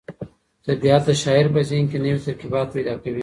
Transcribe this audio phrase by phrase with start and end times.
[0.65, 3.19] طبیعت د شاعر په ذهن کې نوي ترکیبات پیدا کوي.